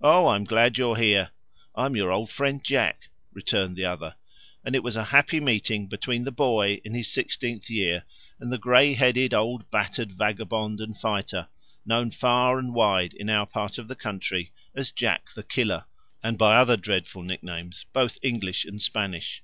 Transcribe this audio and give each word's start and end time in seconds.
"Oh, 0.00 0.28
I'm 0.28 0.44
glad 0.44 0.78
you're 0.78 0.94
here! 0.94 1.32
I'm 1.74 1.96
your 1.96 2.12
old 2.12 2.30
friend 2.30 2.62
Jack," 2.64 3.08
returned 3.32 3.74
the 3.74 3.86
other, 3.86 4.14
and 4.64 4.76
it 4.76 4.84
was 4.84 4.94
a 4.94 5.06
happy 5.10 5.40
meeting 5.40 5.88
between 5.88 6.22
the 6.22 6.30
boy 6.30 6.80
in 6.84 6.94
his 6.94 7.08
sixteenth 7.12 7.68
year 7.68 8.04
and 8.38 8.52
the 8.52 8.58
grey 8.58 8.94
headed 8.94 9.34
old 9.34 9.68
battered 9.68 10.12
vagabond 10.12 10.80
and 10.80 10.96
fighter, 10.96 11.48
known 11.84 12.12
far 12.12 12.60
and 12.60 12.72
wide 12.72 13.14
in 13.14 13.28
our 13.28 13.46
part 13.46 13.78
of 13.78 13.88
the 13.88 13.96
country 13.96 14.52
as 14.76 14.92
Jack 14.92 15.32
the 15.34 15.42
Killer, 15.42 15.86
and 16.22 16.38
by 16.38 16.54
other 16.54 16.76
dreadful 16.76 17.22
nicknames, 17.24 17.84
both 17.92 18.20
English 18.22 18.64
and 18.64 18.80
Spanish. 18.80 19.42